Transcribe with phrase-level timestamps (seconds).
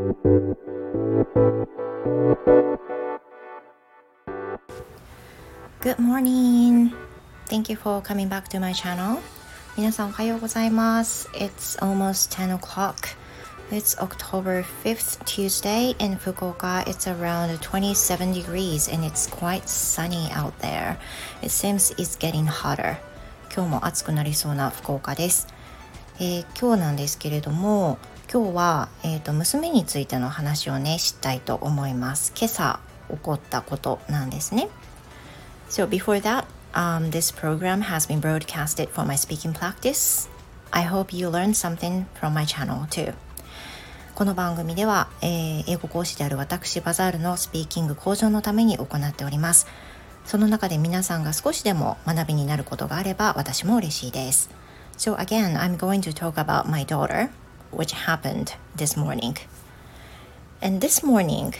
[0.00, 0.16] Good
[5.98, 6.94] morning!
[7.44, 9.18] Thank you for coming back to my channel.
[9.76, 11.28] 皆さんおはようございます。
[11.34, 13.14] It's almost 10 o'clock.
[13.70, 16.82] It's October 5th, Tuesday, in Fukuoka.
[16.86, 20.96] It's around 27 degrees and it's quite sunny out there.
[21.42, 22.96] It seems it's getting hotter.
[23.54, 25.46] 今日も暑くなりそうな福岡です。
[26.18, 27.98] えー、今日なんですけれども、
[28.32, 32.32] 今日は、えーと娘についての話をね、したいと思います。
[32.36, 32.78] 今朝
[33.10, 34.68] 起こったことなんですね。
[35.68, 40.30] So before that, um, this program has been broadcasted for my speaking practice.
[40.70, 43.14] I hope you learned something from my channel too.
[44.14, 49.66] この番組では、えー、英語講師である私バザールのスピーキング向上のために行っております。
[50.24, 54.50] その中で皆さんが少しでも学びになることがあれば私も嬉しいです。
[54.96, 57.30] So again, I'm going to talk about my daughter,
[57.71, 59.37] which happened this morning.
[60.61, 61.53] And this morning,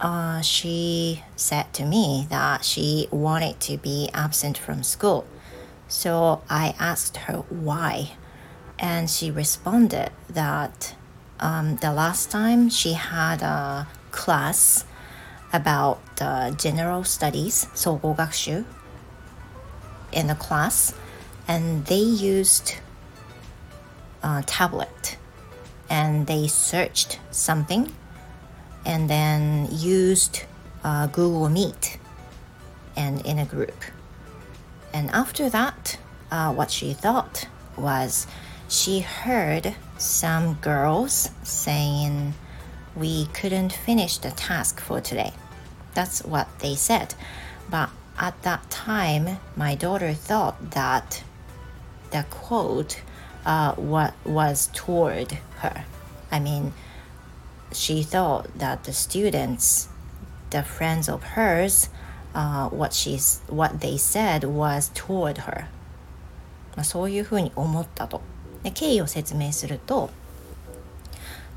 [0.00, 5.26] uh, she said to me that she wanted to be absent from school.
[5.88, 8.12] So I asked her why.
[8.78, 10.94] And she responded that
[11.40, 14.84] um, the last time she had a class
[15.52, 18.64] about uh, general studies, 総合学習
[20.12, 20.94] in the class,
[21.46, 22.74] and they used
[24.22, 25.16] a tablet
[25.89, 27.93] and they searched something
[28.85, 30.43] and then used
[30.83, 31.97] uh, Google Meet
[32.95, 33.83] and in a group.
[34.93, 35.97] And after that,
[36.31, 38.27] uh, what she thought was
[38.67, 42.33] she heard some girls saying
[42.95, 45.33] we couldn't finish the task for today.
[45.93, 47.15] That's what they said.
[47.69, 51.23] But at that time, my daughter thought that
[52.11, 53.01] the quote
[53.45, 55.85] uh, was toward her.
[56.31, 56.71] I mean,
[57.71, 59.89] she thought that the students,
[60.49, 61.89] the friends of hers,
[62.33, 65.65] uh, what she's what they said was toward her.
[66.75, 68.21] まあそういうふうに思ったと。
[68.63, 70.09] で経緯を説明すると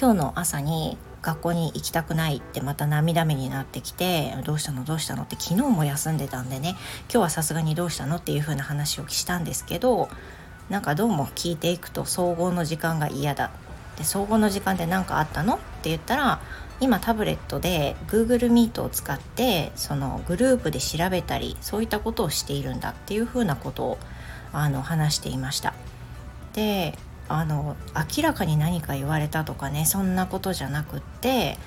[0.00, 4.84] 今日の朝に学校に行きたくないってまた涙目になってきてどうしたの？
[4.84, 5.22] どうしたの？
[5.22, 6.78] って昨日も休んでたんでね今
[7.08, 8.16] 日はさすがにどうしたの？
[8.16, 10.08] っていう風な話をしたんですけど
[10.68, 13.50] なんかどうも聞いていくと総合の時間が嫌だ。
[13.98, 15.54] で総合の時間で何かあったの？
[15.54, 16.40] って言ったら
[16.80, 23.98] 今タブレットで Google Meet を使ってそのグループで調べたりそういったことをしているんだっていうふうなことを
[24.52, 25.74] あの話していました。
[26.52, 26.96] で
[27.28, 27.76] あの
[28.16, 31.58] 明らかに何か言われたとかねそんなことじゃなくって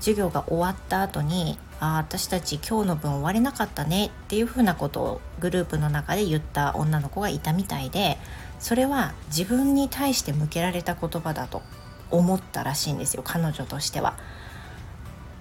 [0.00, 8.18] 授業が終わった後に「あ私たち今日の分終われなかったね」っていうふうなことをグループの中で言った女の子がいたみたいで
[8.58, 11.62] それは自分に対して向けられた言葉だと
[12.10, 14.14] 思ったらしいんですよ彼女としては。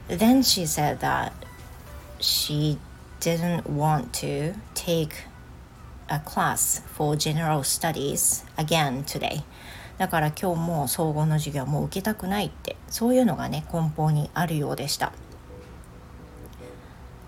[0.09, 1.31] Then she said that
[2.19, 2.77] she
[3.19, 5.27] didn't want to take
[6.07, 9.43] a class for general studies again today.
[9.97, 15.11] だから今日も総合の授業も受けたくないってそういうのがね根本にあるようでした。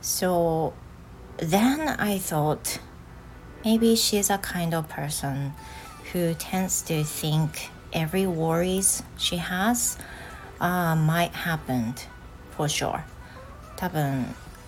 [0.01, 0.73] So
[1.37, 2.79] then I thought
[3.63, 5.51] maybe she's a kind of person
[6.13, 9.97] who tends to think every worries she has
[10.59, 11.93] uh, might happen
[12.55, 13.01] for sure
[13.75, 14.21] 多分、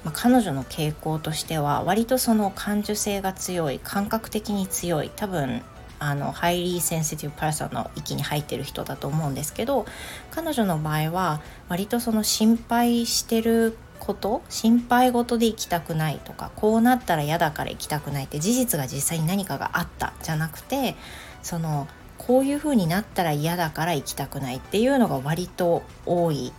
[0.04, 5.62] まあ、彼女の傾向としては割とその感受性が強い感覚的に強い多分
[6.04, 9.86] あの Highly Sensitive Person の域に入ってる人だと思うんですけど
[10.32, 20.96] 彼女の場合は割とその心配してること心配事で行きたくないとかこうなったら嫌だから行きたくないって事実が実際に何かがあったじゃなくて
[21.44, 26.52] そのこういう風になったら嫌だから行きたくないっていうのが割と多い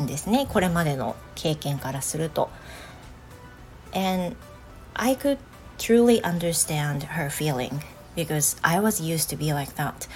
[0.00, 2.50] んですねこれまでの経験からすると。
[3.92, 4.36] And
[4.94, 5.38] I could
[5.76, 7.80] truly understand her feeling
[8.24, 10.08] because I was used to be like that.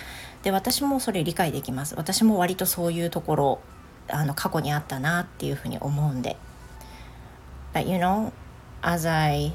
[0.43, 1.95] で私もそれ理解できます。
[1.97, 3.61] 私も割とそういうところ
[4.09, 6.37] あの過去にあったなっていうふうに思うんで。
[7.73, 8.33] But you know,
[8.83, 9.53] as I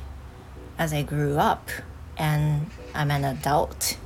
[0.78, 1.70] as I grew up
[2.18, 3.98] and I'm an adult,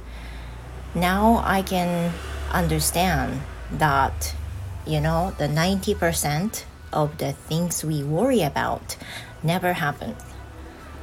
[0.94, 2.12] now I can
[2.52, 3.40] understand
[3.78, 4.36] that
[4.86, 8.98] you know the 90% of the things we worry about
[9.42, 10.16] never happen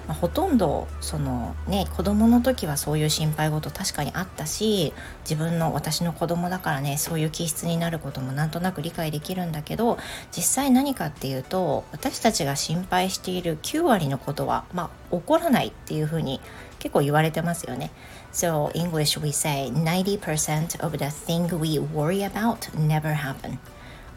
[0.07, 4.93] まあ、ほとんどそのね子供の時はそういう心配事確かにあったし
[5.23, 9.99] 自分の私の子供だからねそういう気質になることもなんとなく理解できるんだけど
[10.37, 16.41] 実際何かっていうと私たちが心配している9割のことはまあ起こらないっていうふうに
[16.79, 17.91] 結構言われてますよね。
[18.33, 23.59] So English we say 90% of the thing we worry about never happen.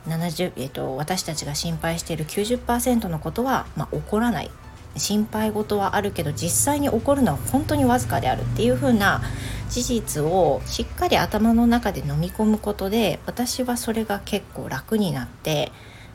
[0.07, 4.51] 70、えーと、私たちが心配している90%のことは、まあ、起こらない
[4.95, 9.22] 心配事はあるけど実際に起こるのは本当にわずかであるっていう風な
[9.69, 15.72] 事実をしっかり頭の中で飲み込むことで私はそれが結構楽になって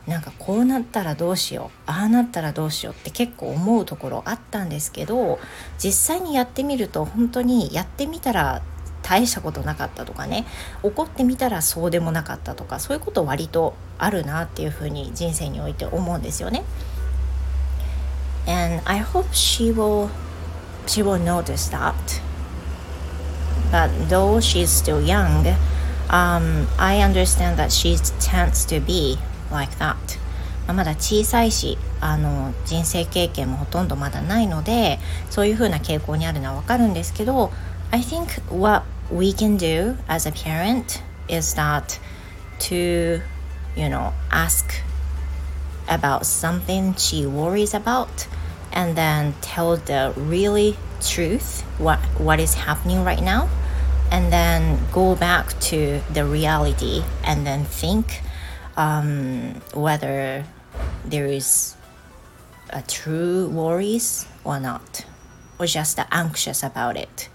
[0.07, 5.39] なんかこうなったらどうしようああなったらどうしようって結構思うところあったんですけど
[5.79, 8.63] 実際にやってみると本当にやってみたら
[9.03, 10.47] 大したことなかったとかね
[10.83, 16.65] 怒ってみたらそうでもなかったとかそういうこと割とあるなっていうふうに人生において思うんですよね。
[18.48, 20.10] And I hope she will
[20.86, 22.22] she will notice that.
[23.72, 25.48] But though she's still young,
[26.10, 29.18] um, I understand that she tends to be
[29.50, 30.20] like that.
[30.68, 34.98] まだ小さいしあの人生経験もほとんどまだないので
[35.30, 37.52] そういうふうな傾向にあるのはわかるんですけど
[37.92, 42.00] I think what we can do as a parent is that
[42.60, 43.22] to
[43.75, 44.66] you know ask
[45.88, 48.08] about something she worries about
[48.73, 53.49] and then tell the really truth what what is happening right now
[54.11, 58.23] and then go back to the reality and then think
[58.76, 60.44] um, whether
[61.05, 61.76] there is
[62.70, 65.05] a true worries or not
[65.59, 67.29] or just anxious about it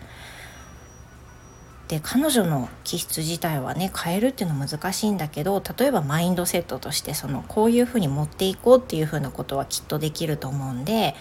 [1.88, 11.16] で彼女の気質自体はね変えるっていうのは難しいんだけど例えばマインドセットとしてそのこういうふうに持っていこうっていうふうなことはきっとできると思うんで、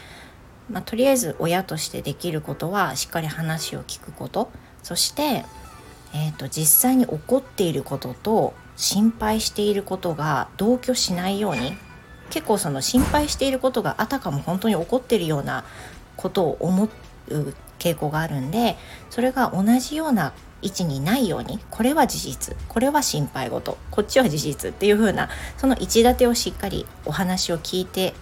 [0.71, 4.51] まあ、とりあえず親としてできることはしっかり話を聞くこと。
[4.83, 5.45] そして、
[6.15, 11.77] えーと、実際に起こっていることと心配していることが同居しないように
[12.31, 15.65] 結構その心配していることがあたかも本当に起こっているような
[16.17, 18.77] ことを思う傾向があるんで
[19.11, 20.33] それが同じような
[20.63, 28.15] 位置にないようにこれは事実これは心配事こっちは事実っていう風なその位置立てをしっかりお話を聞いて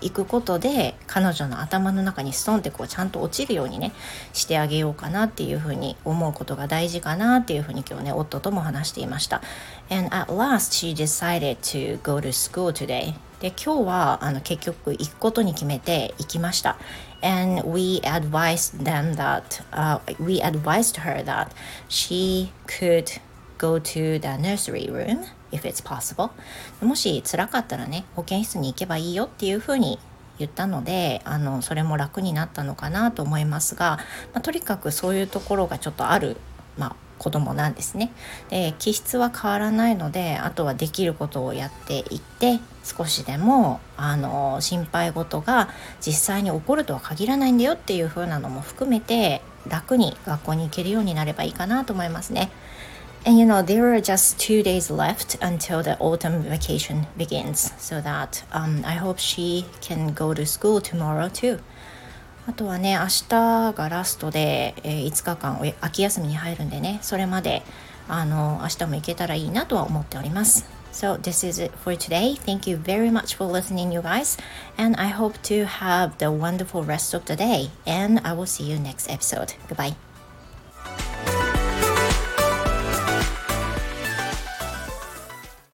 [0.00, 3.92] いくことで彼女の頭の中にストンってこうちゃんと落ちるようにね
[4.34, 9.40] してあげようかなっていうふうに思うことが大事かなっていうふうに今日ね夫とも話していました。
[9.90, 13.14] And at last she decided to go to school today.
[13.40, 16.76] で今日はあの結局行くことに決めて行きました。
[17.24, 21.48] And we advised them that、uh, we advised her that
[21.88, 23.18] she could
[23.56, 26.30] go to the nursery room if it's possible
[26.82, 29.98] もし辛かったらね保健室に行けばいいよっていうふうに
[30.38, 33.98] 言ったのであのそれも楽になったのかなと思いますが、
[34.32, 36.36] まあ、とにかくそういうところがちょっとある、
[36.76, 38.12] まあ、子供なんですね。
[38.50, 45.68] で気質は変わらないのであとはできることをやっていって少しでもあの心配事が
[46.04, 52.50] 実際に起こるとは限らないんだよっていう風なのも含めて楽に学校に行けるようになればいいかなと思いますね。
[53.26, 58.44] And you know, there are just two days left until the autumn vacation begins, so that
[58.52, 61.60] um, I hope she can go to school tomorrow too.
[62.46, 67.62] あとはね、明日がラストで、えー、5日間秋休みに入るんでね、それまで
[68.08, 70.66] あの明日も行けたらいいなとは思っております。
[70.92, 72.36] So this is it for today.
[72.36, 74.38] Thank you very much for listening, you guys.
[74.78, 77.70] And I hope to have the wonderful rest of the day.
[77.84, 79.54] And I will see you next episode.
[79.68, 79.96] Goodbye.